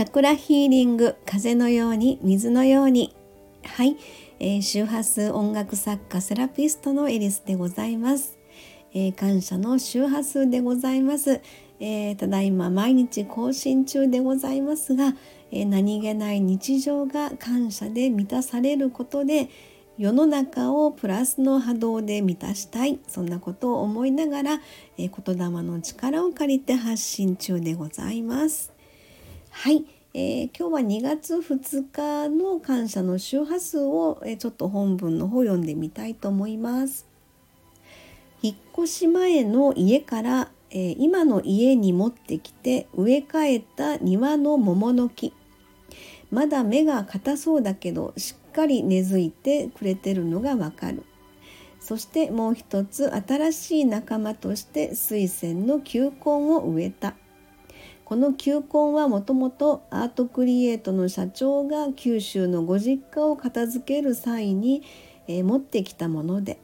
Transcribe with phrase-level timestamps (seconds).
[0.00, 3.14] チャクラヒーリング風のように水のように。
[3.62, 3.98] はい、
[4.38, 8.38] えー、周波数音楽作家セラピストのエリスでございます、
[8.94, 11.42] えー、感謝の周波数でございます、
[11.80, 15.12] えー、ただいま毎日更新中でございますが、
[15.52, 19.50] え何気ない日常が感謝で満たされることで
[19.98, 22.98] 世の中をプラスの波動で満たしたい。
[23.06, 24.60] そんなことを思いながら、
[24.96, 28.79] えー、言霊の力を借りて発信中でございます。
[29.50, 37.06] はい、えー、今日は2月2日の感謝の周波数を、えー、ちょっと本文の方読んでみたいと思います。
[38.40, 45.34] 引っ越し前の家から、えー、今の家に持ってきて植え替えた庭の桃の木。
[46.30, 51.02] まだ芽が硬そうだけどしっかり根付いてくれてるのがわかる。
[51.80, 57.14] そしてもう一つ新しい仲間として水仙の球根を植えた。
[58.10, 64.82] この球根はもともとアートクリエイトの社長が九州のご実家を片付ける際に、
[65.28, 66.58] えー、持ってきたもので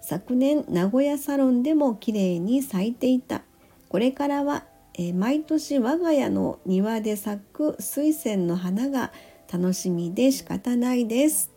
[0.00, 3.42] 昨年名古屋サロンでもきれいに咲いていた
[3.88, 4.62] これからは、
[4.94, 9.10] えー、毎年我が家の庭で咲く水仙の花が
[9.52, 11.50] 楽しみで仕方ないです。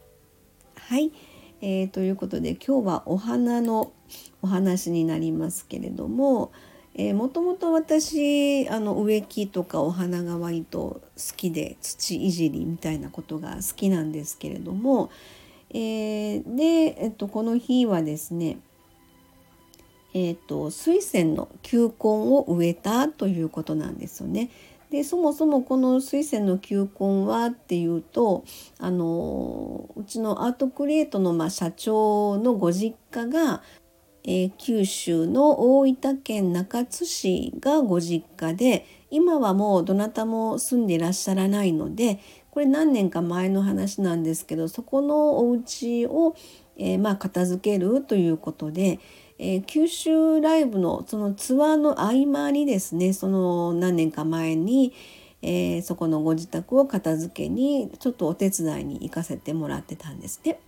[0.76, 1.12] はい、
[1.62, 3.94] えー、ということで今日はお花の
[4.42, 6.52] お話になりますけれども、
[7.02, 15.10] えー、もともと私あの植木とかお花が割と好きで土いじりみたいなことが好きなんですけれども、
[15.70, 18.58] えー、で、えっと、この日はですね
[20.14, 24.50] えーと、水仙の球根を植えたということなんですよね。
[24.90, 28.44] でそもそもこの水仙の球根はっていうと
[28.80, 33.62] あのうちのアートクリエイトの、まあ、社長のご実家が
[34.32, 42.20] え、九州の大分県中津市がご実家で今はもうどなたも住んでいらっしゃらないので
[42.52, 46.36] これ何年か前の話なんですけどそこのお家を、
[46.78, 49.00] えー、まあ片付けるということで、
[49.40, 54.94] えー、九州ライブのそのツアーの合間にですねその何年か前に、
[55.42, 60.60] えー、そこのご自宅を片付けにちょっとお手伝いに行かせてもらってたんですね。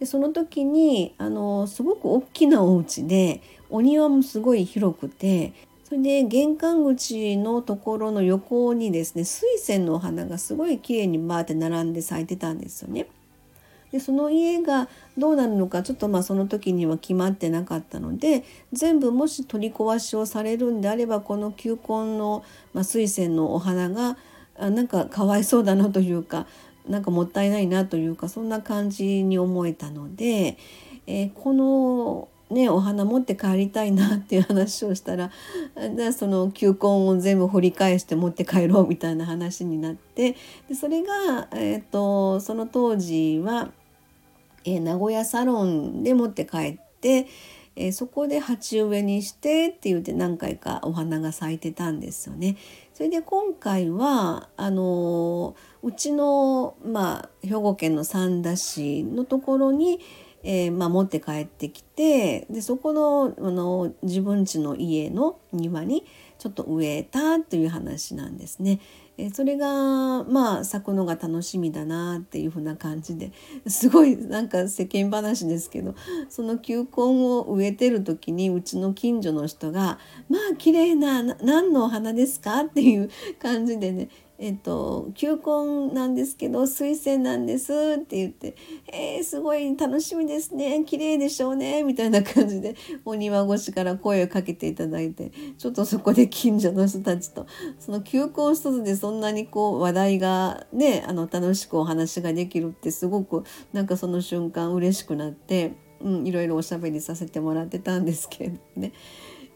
[0.00, 5.52] でその時にあのすごく大きなお家でお庭もすごい広くて
[5.84, 13.06] それで玄関口のところの横にですね水仙のお花がすごい綺麗にバーって並んで咲いてたんですよね。
[13.92, 24.16] でその家がどうなるのかちょっとまあその時には決まってなかったので全部もし取り壊しをされるんであればこの球根の、まあ、水仙のお花が
[24.60, 26.46] なんかかわいそうだなというか
[26.88, 30.56] なんかもったいないなというかそんな感じに思えたので、
[31.06, 35.30] えー、このね、お花持って帰りたいなっていう話をしたら
[35.96, 40.36] じその球根を全部掘り返して持って帰ろうみたいな話になって
[40.68, 43.70] でそれが、えーと、その当時は、
[44.64, 47.28] えー、名古屋サロンで持って帰って、
[47.80, 52.56] えー、そこで鉢植えにしてって言って何回かお花が咲いてたんですよね。
[52.92, 60.00] それで今回はあのうちの、まあ、兵庫県の三田市のところに、
[60.42, 66.04] えーまあ、持って帰ってきてでそこのあの自分家の家の庭に
[66.38, 68.80] ちょっと植えたという話なんですね。
[69.20, 73.32] えそれがまあ咲くのが楽しみだなっていう風な感じで
[73.66, 75.94] すごいなんか世間話ですけど
[76.30, 79.98] その球根を植えてる時にうちの近所の人が
[80.30, 84.08] 「まあ綺麗な何のお花ですか?」っていう感じでね
[84.42, 88.56] えっと、球根なんですけど水仙なんですって言って
[88.90, 97.46] 「えー、すごい楽しみですね綺麗でしょうね」みたいな感じでお庭越しから声をかけていただいてちょっとそこで近所の人たちと
[97.78, 108.92] その球根一つでそんなにこう話題がねあの楽しくお話ができるってすごくなんかその瞬間嬉しくなって、うん、いろいろおしゃべりさせてもらってたんですけどね。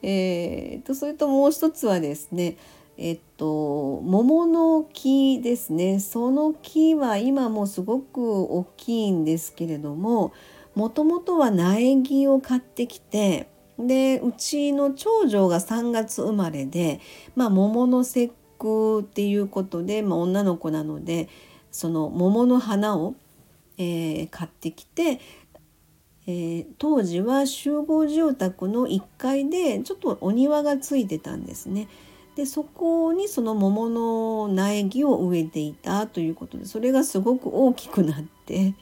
[0.03, 2.57] えーとそれともう一つはですね
[2.97, 10.33] えっと桃の木ですねその木は今もすごく大きいんですけれども
[10.75, 13.49] もともとは苗木を買ってきて
[13.79, 17.01] でうちの長女が3月生まれで、
[17.37, 21.29] まあ、桃の節句っていうことで、まあ、女の子なので
[21.71, 23.15] その桃の花を、
[23.79, 25.21] えー、買ってきて
[26.27, 31.89] えー、当時は集合住宅の1階でちょっとお庭がついてたんですね。
[32.35, 38.75] でそこにその桃の苗木を植えていたということでそれがすごく大きくなって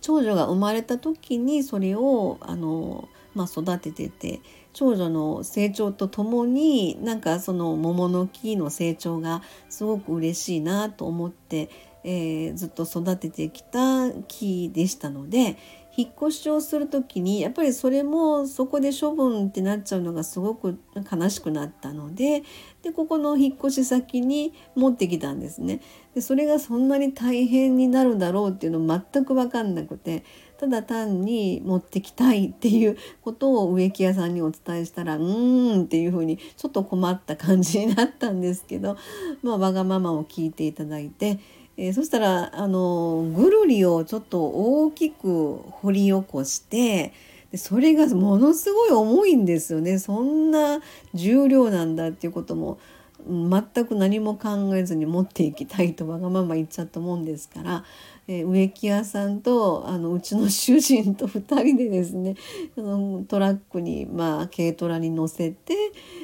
[0.00, 4.40] 長女が生まれた時にそれをあのまあ、育ててて
[4.72, 11.70] 長女の成長とともになんかその桃の木の成長がすごく嬉しいなと思って、
[12.04, 15.56] えー、ずっと育ててきた木でしたので
[15.96, 20.78] 引っ越しをする時にやっぱりそれもそこで処分ってなっちゃうのがすごく
[21.10, 22.42] 悲しくなったので
[22.82, 25.80] でここの引っ越し先に持ってきたんですね。
[26.14, 30.24] でそれがそんなに大変になるだろうっていうの全く分かんなくて
[30.60, 38.98] ただ単に持ってきたいっていうことを植木屋さんにお伝えしたらうーんっていうふうにちょっと困った感じになったんですけど、
[39.42, 41.38] まあ、わがままを聞いていただいて
[41.78, 47.14] えー、そしたらあのぐるりをちょっと大きく掘り起こして
[47.50, 49.98] でそれがものすごい重いんですよね。
[49.98, 50.80] そんな
[51.14, 52.78] 重量なんだっていうことも
[53.26, 57.84] 全く何も考えずに持っていきたいとわがまま言っちゃったもんですから、
[58.28, 62.36] えー、植木屋さんとあのうちの主人と2人でですね
[62.76, 65.74] あのトラックに、まあ、軽トラに乗せて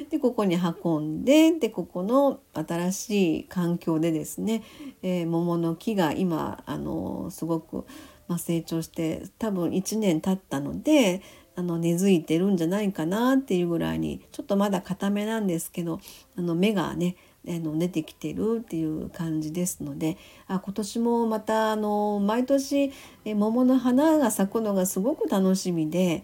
[0.09, 4.63] でここに運んででここの新しい環境でですね、
[5.01, 7.85] えー、桃の木が今あのすごく、
[8.27, 11.21] まあ、成長して多分1年経ったので
[11.57, 15.99] あの根付いてるんじゃないかなっていうぐらいにちょっとまだ固めなんですけど
[16.37, 17.15] あの芽がね
[17.47, 20.17] あの出てきてるっていう感じですので
[20.47, 22.93] あ今年もまたあの毎年
[23.25, 26.23] え桃の花が咲くのがすごく楽しみで、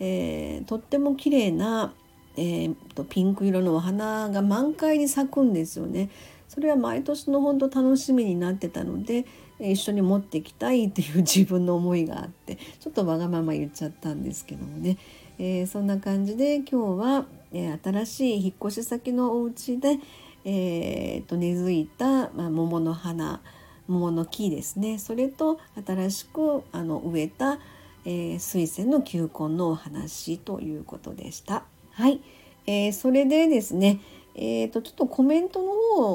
[0.00, 1.94] えー、とっても綺麗な、
[2.36, 6.10] えー、とピンク色のお花が満開に咲くんですよね。
[6.52, 9.24] それは毎年の本当楽しみになってたので
[9.58, 14.98] 一緒に持ってきたいっていう自分の思いがあってちょっとわがまま言っちゃったんですけどもね、
[15.38, 19.98] えー、そんな感じで今日は、えー、新しい引っ越し先のお家で、
[20.44, 23.40] えー、と根付いた、まあ、桃の花
[23.88, 24.98] 桃の木ですね。
[24.98, 27.58] それと新しくあの植えた、
[28.04, 31.64] えー、水仙の球根のお話ということでした。
[31.92, 32.20] はい、
[32.66, 34.00] えー、それでですね
[34.34, 35.72] えーと、ちょっとコメントの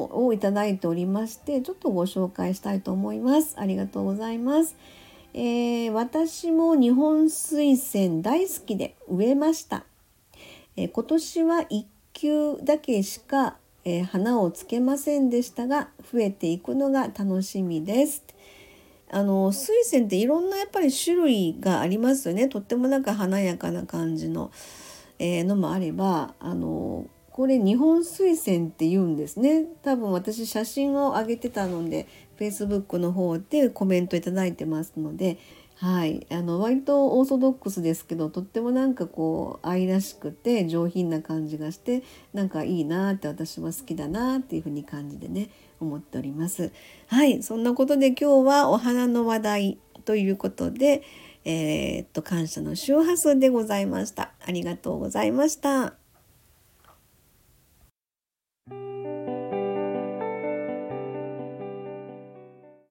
[0.08, 3.56] 方をいただいておりましてちょっとご紹介したいと思います。
[3.58, 4.76] ありがとうございます、
[5.34, 9.86] えー、私も日本水仙大好きで植えました、
[10.76, 18.24] えー、今年は1球だけしか、えー、花をつけませんでしたが増えていくのが楽しみです。
[19.10, 22.50] あの水仙っていろんなやっぱり種類がありますよね。
[22.50, 24.52] とってもなんか華やかな感じの、
[25.20, 27.06] えー、のもあればあの
[27.38, 29.66] これ日本水仙って言うんですね。
[29.84, 32.08] 多分私写真を上げてたので
[32.40, 35.38] Facebook の方でコメントいいてますので
[35.76, 36.26] はい。
[36.32, 42.02] あの割とオーソドックスですけどとってもなんかこう愛らしくて上品な感じがして
[42.34, 46.72] なんかいいなって私は好きだなっていうふうに感じでね思っております。
[47.06, 47.44] はい。
[47.44, 51.04] そんなことで今日はお花の話題ということで
[51.46, 54.32] えー、っと感謝の周波数でございました。
[54.44, 56.07] ありがとうございました。